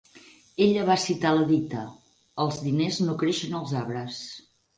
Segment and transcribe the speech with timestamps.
[0.67, 1.83] Ella va citar la dita:
[2.47, 4.19] els diners no creixen als arbres.